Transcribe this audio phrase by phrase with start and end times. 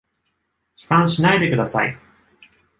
[0.81, 1.95] 悲観しないでください!